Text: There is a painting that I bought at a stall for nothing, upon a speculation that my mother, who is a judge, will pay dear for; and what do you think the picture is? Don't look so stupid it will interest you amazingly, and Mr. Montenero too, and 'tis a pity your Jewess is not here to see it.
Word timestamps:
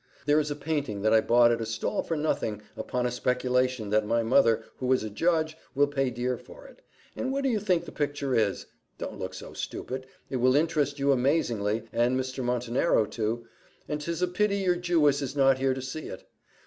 There 0.25 0.39
is 0.39 0.49
a 0.49 0.55
painting 0.55 1.03
that 1.03 1.13
I 1.13 1.21
bought 1.21 1.51
at 1.51 1.61
a 1.61 1.65
stall 1.67 2.01
for 2.01 2.17
nothing, 2.17 2.63
upon 2.75 3.05
a 3.05 3.11
speculation 3.11 3.91
that 3.91 4.03
my 4.03 4.23
mother, 4.23 4.63
who 4.77 4.91
is 4.93 5.03
a 5.03 5.11
judge, 5.11 5.55
will 5.75 5.85
pay 5.85 6.09
dear 6.09 6.39
for; 6.39 6.67
and 7.15 7.31
what 7.31 7.43
do 7.43 7.49
you 7.49 7.59
think 7.59 7.85
the 7.85 7.91
picture 7.91 8.33
is? 8.33 8.65
Don't 8.97 9.19
look 9.19 9.35
so 9.35 9.53
stupid 9.53 10.07
it 10.27 10.37
will 10.37 10.55
interest 10.55 10.97
you 10.97 11.11
amazingly, 11.11 11.83
and 11.93 12.19
Mr. 12.19 12.43
Montenero 12.43 13.05
too, 13.05 13.45
and 13.87 14.01
'tis 14.01 14.23
a 14.23 14.27
pity 14.27 14.55
your 14.57 14.75
Jewess 14.75 15.21
is 15.21 15.35
not 15.35 15.59
here 15.59 15.75
to 15.75 15.83
see 15.83 16.07
it. 16.07 16.23